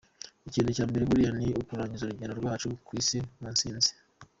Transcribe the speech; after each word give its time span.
Ikintu 0.49 0.69
cya 0.75 0.85
mbere 0.89 1.07
buriya 1.09 1.31
ni 1.39 1.47
ukurangiza 1.61 2.03
urugendo 2.05 2.33
rwacu 2.39 2.67
ku 2.85 2.91
Isi 3.01 3.17
mu 3.39 3.47
ntsinzi”. 3.53 3.91